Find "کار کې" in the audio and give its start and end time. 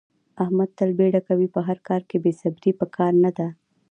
1.87-2.17